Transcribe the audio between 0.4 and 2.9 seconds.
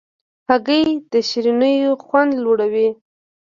هګۍ د شیرینیو خوند لوړوي.